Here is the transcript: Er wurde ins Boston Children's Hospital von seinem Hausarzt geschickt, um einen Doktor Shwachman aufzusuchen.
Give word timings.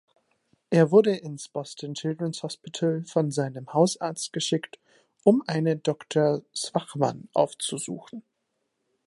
Er 0.71 0.89
wurde 0.89 1.15
ins 1.15 1.47
Boston 1.47 1.93
Children's 1.93 2.41
Hospital 2.41 3.03
von 3.05 3.29
seinem 3.29 3.71
Hausarzt 3.71 4.33
geschickt, 4.33 4.79
um 5.23 5.43
einen 5.45 5.83
Doktor 5.83 6.41
Shwachman 6.55 7.29
aufzusuchen. 7.35 8.23